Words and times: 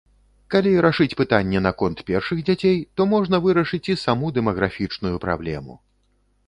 Калі 0.53 0.71
рашыць 0.85 1.15
пытанне 1.19 1.59
наконт 1.67 2.01
першых 2.09 2.41
дзяцей, 2.47 2.81
то 2.99 3.09
можна 3.15 3.41
вырашыць 3.45 3.85
і 3.93 3.99
саму 4.07 4.25
дэмаграфічную 4.41 5.15
праблему! 5.29 5.81